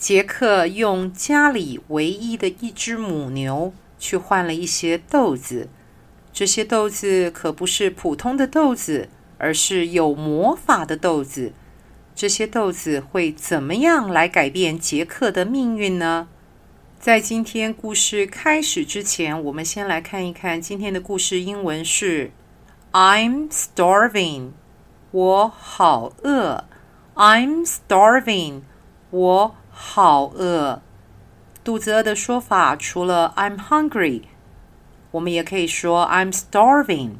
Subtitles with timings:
[0.00, 5.68] 杰克用家里唯一的一只母牛去换了一些豆子，
[6.32, 11.52] 这些豆子可不是普通的豆子，而是有魔法的豆子。
[12.14, 16.28] 这些豆子会怎么样来改变杰克的命运呢？
[16.98, 22.30] 在今天故事开始之前，我们先来看一看今天的故事英文是
[22.92, 24.52] "I'm starving"，
[25.10, 26.64] 我好饿。
[27.14, 28.62] "I'm starving"，
[29.10, 30.82] 我好饿。
[31.64, 34.24] 肚子饿的说法除了 "I'm hungry"，
[35.12, 37.12] 我们也可以说 "I'm starving"。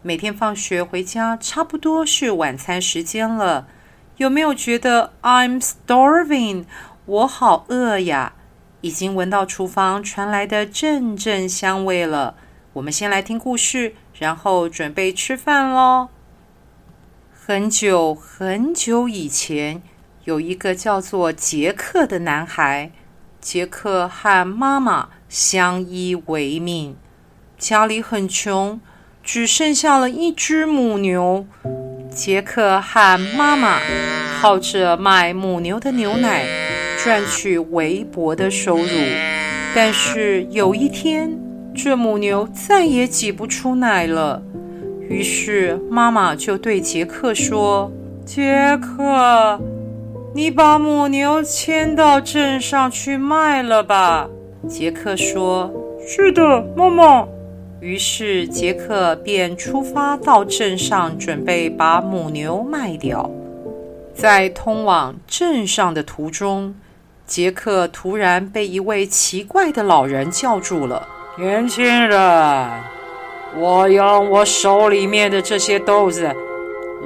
[0.00, 3.68] 每天放学回家，差不多是晚餐时间了，
[4.16, 6.64] 有没有觉得 "I'm starving"，
[7.04, 8.32] 我好饿呀？
[8.80, 12.36] 已经闻到厨房传来的阵阵香味了。
[12.72, 16.08] 我们先来听故事，然后准备吃饭喽。
[17.30, 19.82] 很久很久以前，
[20.24, 22.90] 有一个叫做杰克的男孩。
[23.40, 26.96] 杰克和妈妈相依为命，
[27.58, 28.80] 家里很穷，
[29.22, 31.46] 只剩下了一只母牛。
[32.08, 33.80] 杰克和妈妈
[34.40, 36.46] 靠着卖母牛的牛奶。
[37.02, 38.86] 赚取微薄的收入，
[39.74, 41.36] 但是有一天，
[41.74, 44.40] 这母牛再也挤不出奶了。
[45.00, 47.90] 于是妈妈就对杰克说
[48.24, 49.60] ：“杰克，
[50.34, 54.28] 你把母牛牵到镇上去卖了吧。”
[54.68, 55.70] 杰克说
[56.06, 57.26] ：“是的，妈妈。”
[57.80, 63.28] 于是杰克便出发到镇上，准备把母牛卖掉。
[64.14, 66.74] 在通往镇上的途中，
[67.26, 72.70] 杰克突然被一位奇怪的老人叫住了：“年轻人，
[73.56, 76.30] 我用我手里面的这些豆子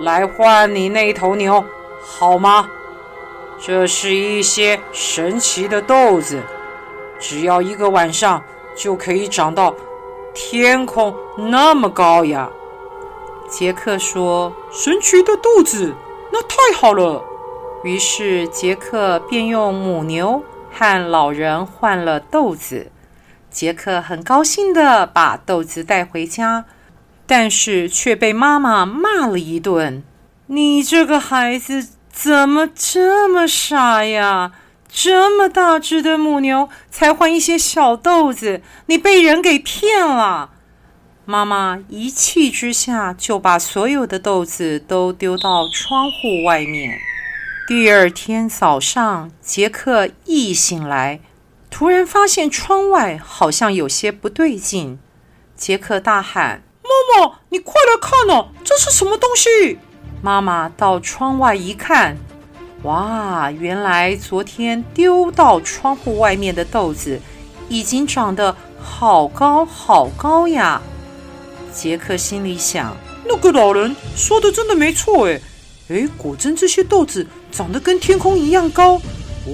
[0.01, 1.65] 来换你那头牛，
[2.03, 2.69] 好吗？
[3.59, 6.43] 这是一些神奇的豆子，
[7.19, 8.43] 只要一个晚上
[8.77, 9.75] 就可以长到
[10.35, 12.51] 天空那么高呀。”
[13.49, 15.95] 杰克说：“神奇的豆子，
[16.33, 17.25] 那太好了。”
[17.85, 20.43] 于是杰克便用母牛
[20.73, 22.91] 和老人换了豆子。
[23.49, 26.65] 杰克很高兴的把豆子带回家，
[27.27, 30.03] 但是却被妈妈骂了一顿
[30.49, 31.87] ：“你这个孩子
[32.19, 34.53] 怎么这么傻呀？
[34.91, 40.53] 这么大只的母牛才换一些小豆子，你被人给骗了！”
[41.27, 46.99] 妈妈一气之下就把所有的豆子都丢到窗户外面。
[47.69, 51.21] 第二天早上，杰克一醒来，
[51.69, 54.99] 突然发现窗外好像有些不对劲。
[55.55, 59.79] 杰克大喊：“妈妈，你快来看呐，这是什么东西？”
[60.27, 62.17] 妈妈到窗外一看，
[62.83, 67.21] 哇，原来昨天丢到窗户外面的豆子
[67.69, 70.83] 已经长得好高好高呀！
[71.73, 75.41] 杰克心里想：“那个老人说的真的没错，哎。”
[75.91, 79.01] 哎，果真这些豆子长得跟天空一样高，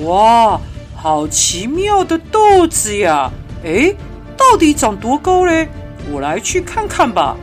[0.06, 0.58] 哇，
[0.96, 3.30] 好奇妙的豆子呀！
[3.62, 3.94] 哎，
[4.38, 5.68] 到底长多高嘞？
[6.10, 7.36] 我来去看看吧。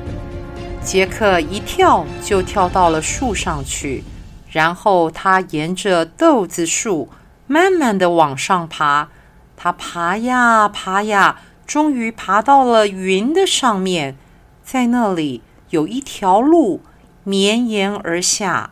[0.81, 4.03] 杰克一跳就跳到了树上去，
[4.50, 7.09] 然后他沿着豆子树
[7.45, 9.09] 慢慢地往上爬。
[9.56, 14.17] 他爬呀爬呀，终于爬到了云的上面，
[14.63, 16.81] 在那里有一条路
[17.23, 18.72] 绵延而下。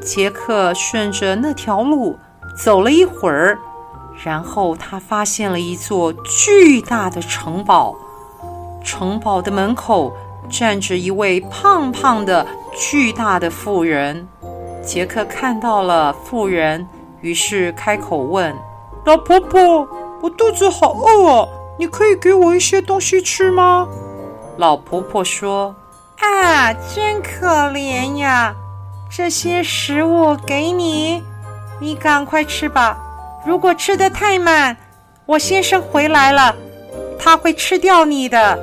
[0.00, 2.18] 杰克顺着那条路
[2.56, 3.58] 走了一会儿，
[4.24, 7.96] 然后他发现了一座巨大的城堡。
[8.84, 10.12] 城堡的门口
[10.50, 12.46] 站着一位胖胖的、
[12.76, 14.26] 巨大的妇人。
[14.84, 16.86] 杰克看到了妇人，
[17.20, 18.54] 于是开口问
[19.06, 19.86] ：“老婆婆，
[20.20, 21.48] 我肚子好饿啊，
[21.78, 23.86] 你可以给我一些东西吃吗？”
[24.58, 25.74] 老婆婆说
[26.18, 28.54] ：“啊，真可怜呀。”
[29.14, 31.22] 这些食物给你，
[31.78, 32.98] 你赶快吃吧。
[33.44, 34.76] 如果吃得太慢，
[35.26, 36.56] 我先生回来了，
[37.18, 38.58] 他会吃掉你的。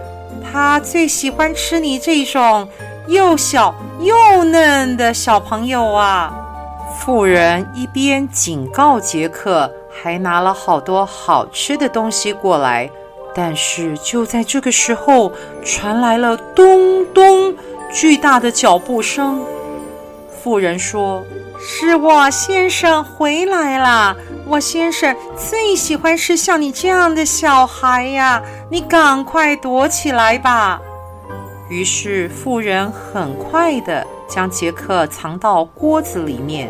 [0.51, 2.67] 他最喜欢吃你这种
[3.07, 6.33] 又小又嫩的小朋友啊。
[6.99, 12.89] 妇人一边警告杰克还拿了好多好吃的东西过来。
[13.35, 15.31] 但是就在这个时候，
[15.63, 17.55] 传来了咚咚
[17.91, 19.41] 巨大的脚步声。
[20.41, 21.23] 妇人说
[21.61, 24.17] ：“是我先生回来了。
[24.49, 28.41] 我先生最喜欢是像你这样的小孩呀，
[28.71, 30.81] 你赶快躲起来吧。”
[31.69, 36.67] 于是妇人很快地将杰克藏到锅子里面。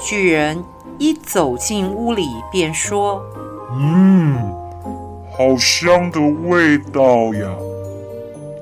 [0.00, 0.64] 巨人
[0.98, 3.22] 一走进屋里，便说
[3.78, 4.36] ：“嗯，
[5.36, 6.18] 好香的
[6.48, 7.54] 味道呀！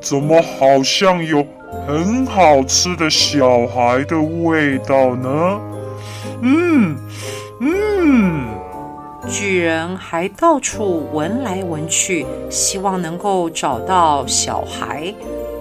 [0.03, 1.47] 怎么好像有
[1.87, 5.61] 很好吃的小孩的味道呢？”
[6.43, 6.99] 嗯
[7.63, 8.49] 嗯。
[9.29, 15.15] 巨人还到处闻来闻去，希望能够找到小孩。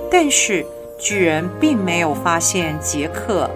[0.10, 0.66] 但是
[1.00, 3.50] 巨人并没有发现杰克。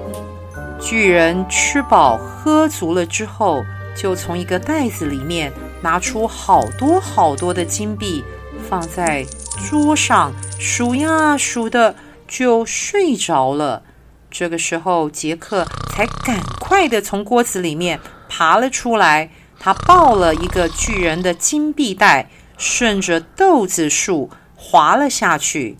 [0.79, 3.63] 巨人吃饱喝足了之后，
[3.97, 5.51] 就从一个袋子里面
[5.81, 8.23] 拿出好多好多的金币，
[8.69, 9.25] 放在
[9.67, 11.95] 桌上数呀数的，
[12.27, 13.81] 就睡着了。
[14.29, 19.31] 这个时候，杰克才赶快地从锅子里面爬了出来。
[19.57, 25.77] 他抱了一个巨人的金币袋，顺着豆子树滑了下去。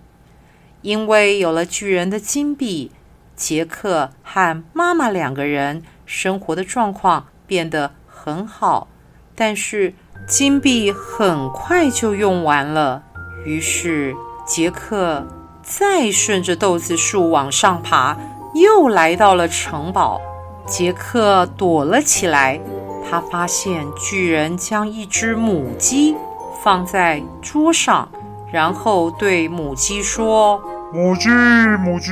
[0.82, 2.92] 因为有了巨人的金币，
[3.36, 8.88] 杰克和妈妈两个人生活的状况变得很好。
[9.36, 9.94] 但是
[10.26, 13.04] 金币很快就用完了，
[13.46, 14.16] 于是
[14.48, 15.28] 杰克
[15.62, 18.18] 再顺着豆子树往上爬，
[18.56, 20.22] 又来到了城堡。
[20.66, 22.60] 杰克躲了起来，
[23.08, 26.16] 他发现巨人将一只母鸡
[26.64, 28.10] 放在桌上，
[28.52, 30.62] 然后对母鸡说。
[30.92, 32.12] 母鸡，母鸡，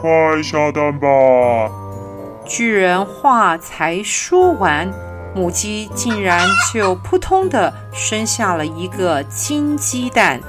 [0.00, 1.08] 快下蛋吧！
[2.46, 4.90] 巨人话才说完，
[5.34, 10.40] 母鸡竟然就扑通的生下了一个金鸡蛋。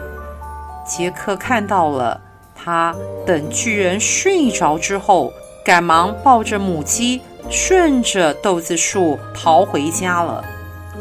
[0.85, 2.21] 杰克看到了，
[2.53, 10.43] 他等巨人睡着之后，赶忙抱着母鸡，顺着豆子树逃回家了。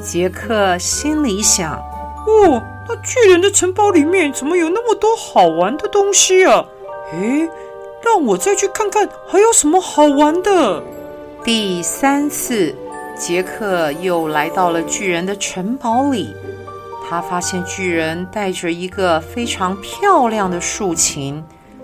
[0.00, 1.74] 杰克心里想：
[2.26, 2.62] 哦。
[2.88, 6.64] 那巨人的城堡里面怎么有那么多好玩的东西啊？
[7.12, 7.48] 诶，
[8.04, 10.82] 让我再去看看还有什么好玩的。
[11.44, 12.74] 第三次，
[13.16, 16.34] 杰克又来到了巨人的城堡里，
[17.08, 21.42] 他发现巨人带着一个非常漂亮的竖琴。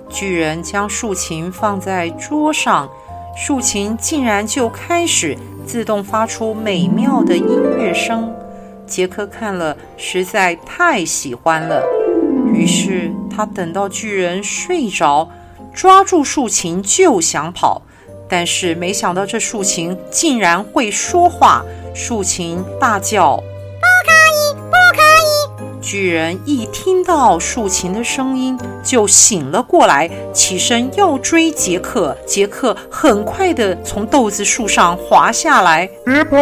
[0.09, 2.89] 巨人将竖琴放在桌上，
[3.37, 7.47] 竖琴竟然就开始自动发出美妙的音
[7.79, 8.33] 乐声。
[8.87, 11.83] 杰克看了，实在太喜欢了。
[12.55, 15.29] 于是他等到巨人睡着，
[15.75, 17.83] 抓住竖琴就想跑，
[18.27, 21.63] 但是没想到这竖琴竟然会说话。
[21.95, 23.43] 竖琴大叫：“，！”
[25.89, 32.15] 巨人一听到竖琴的声音，就醒了过来，起身要追杰克。
[32.27, 36.37] 杰克很快的从豆子树上滑下来，别跑！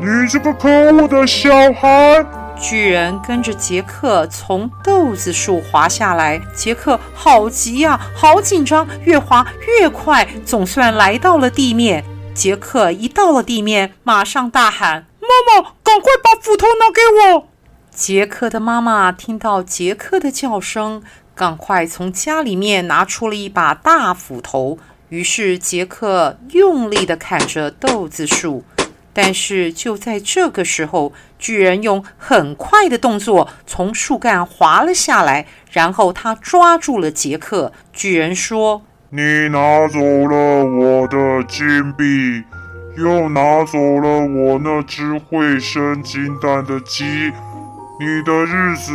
[0.00, 2.24] 你这个可恶的小孩！
[2.58, 9.46] 巨人跟着杰克从豆子树滑下来，杰克好急呀，好紧张，越滑
[9.78, 12.02] 越快，总算来到了地面。
[12.32, 17.02] 杰克一到了地面，马上大喊：“妈妈，赶快把斧头拿给
[17.34, 17.48] 我！”
[17.94, 21.00] 杰克的妈妈听到杰克的叫声，
[21.32, 24.76] 赶快从家里面拿出了一把大斧头。
[25.10, 28.64] 于是杰克用力地砍着豆子树。
[29.12, 37.72] 但是就在这个时候，巨人用很快的动作从树干滑了下来，然后他抓住了杰克。
[37.92, 42.42] 巨人说：“你拿走了我的金币，
[42.96, 47.30] 又拿走了我那只会生金蛋的鸡，
[47.98, 48.92] 你的日子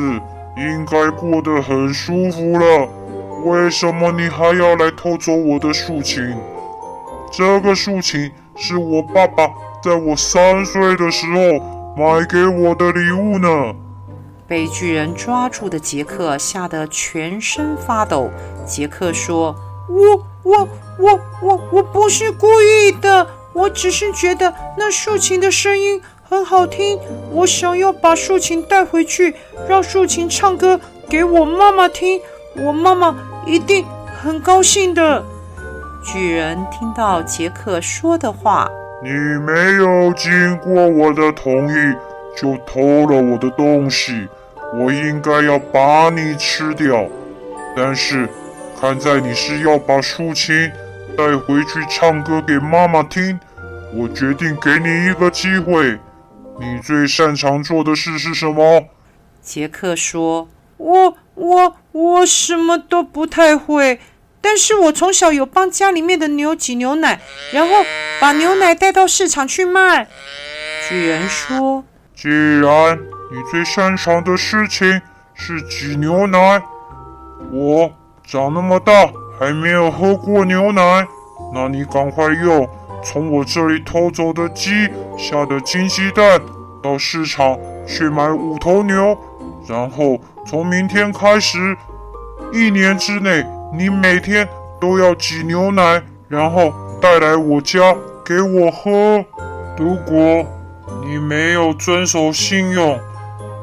[0.58, 2.90] 应该过得很舒服了。
[3.46, 6.36] 为什么你还要来偷走我的竖琴？
[7.32, 9.50] 这个竖琴是我爸爸。”
[9.82, 11.40] 在我三岁的时候
[11.96, 13.74] 买给我的礼物呢。
[14.46, 18.30] 被巨人抓住的杰克吓得全身发抖。
[18.66, 19.56] 杰克说
[19.88, 20.68] ：“我、我、
[21.00, 27.00] 我、我、我不是故意的，我只是觉得那竖琴的声音很好听，
[27.32, 29.34] 我想要把竖琴带回去，
[29.68, 32.22] 让竖琴唱歌给我妈妈听，
[32.56, 33.16] 我妈妈
[33.48, 33.84] 一定
[34.22, 35.26] 很高兴的。”
[36.06, 38.70] 巨人听到杰克说的话。
[39.04, 41.96] 你没有经过我的同意
[42.38, 44.28] 就偷了我的东西，
[44.76, 47.08] 我应该要把你吃掉。
[47.76, 48.30] 但是，
[48.80, 50.70] 看在你是要把竖琴
[51.18, 53.40] 带回去唱歌给妈妈听，
[53.96, 55.98] 我决定给你一个机会。
[56.60, 58.90] 你最擅长做的事是什么？
[59.42, 64.00] 杰克说：“我我我什么都不太会，
[64.42, 67.22] 但是我从小有帮家里面的牛挤牛奶，
[67.54, 67.86] 然后
[68.20, 70.08] 把牛奶带到市场去卖。”
[70.90, 73.00] 巨人说：“既然
[73.32, 75.02] 你最擅长的事情
[75.34, 76.62] 是挤牛奶，
[77.52, 77.90] 我
[78.26, 81.08] 长那么大还没有喝过牛奶，
[81.54, 82.68] 那你赶快用
[83.02, 84.90] 从我这里偷走的鸡
[85.20, 86.40] 下的金鸡蛋
[86.82, 89.18] 到市场去买五头牛，
[89.68, 91.76] 然后从明天开始，
[92.54, 93.46] 一年之内
[93.78, 94.48] 你每天
[94.80, 99.24] 都要挤牛奶，然后带来我家给我喝。
[99.78, 100.46] 如果
[101.06, 102.98] 你没有遵守信用，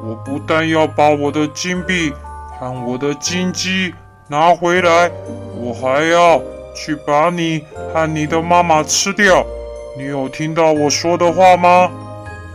[0.05, 2.13] 我不但要把我的金币
[2.61, 3.95] 和我的金鸡
[4.29, 5.11] 拿回来，
[5.59, 6.39] 我还要
[6.75, 9.45] 去把你和你的妈妈吃掉。
[9.99, 11.91] 你有听到我说的话吗？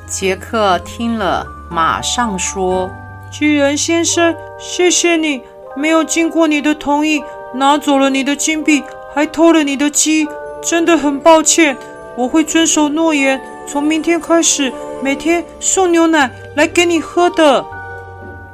[0.06, 2.92] 杰克听了，马上说
[3.34, 5.42] ：“巨人先生，谢谢你，
[5.76, 7.24] 没有经过你的同意，
[7.56, 8.84] 拿走了你的金币，
[9.16, 10.28] 还偷了你的鸡，
[10.62, 11.76] 真的很抱歉。
[12.16, 14.72] 我会遵守诺言，从明天开始，
[15.02, 17.66] 每天送牛奶来给你喝的。”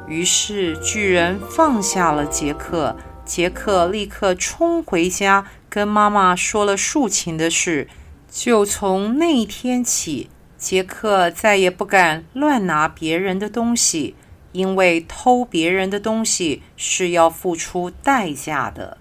[0.07, 7.89] 于是巨人放下了杰克，杰克立刻冲回家，跟妈妈说了事情的事。
[8.37, 10.29] 就从那天起，
[10.59, 14.13] 杰克再也不敢乱拿别人的东西，
[14.51, 18.99] 因为偷别人的东西是要付出代价的。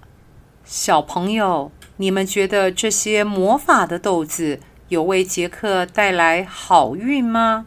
[0.64, 7.66] 小朋友，你们觉得这些魔法的豆子有为杰克带来好运吗？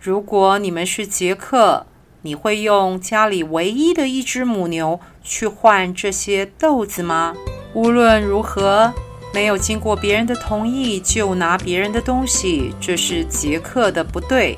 [0.00, 1.84] 如果你们是杰克，
[2.22, 7.34] 你会用家里唯一的一只母牛去换这些豆子吗？
[7.74, 8.94] 无论如何，
[9.36, 14.56] 没有经过别人的同意就拿别人的东西，这是杰克的不对。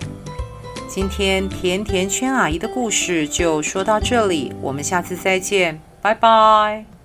[0.87, 6.98] 今天甜甜圈阿姨的故事就说到这里，我们下次再见，拜拜。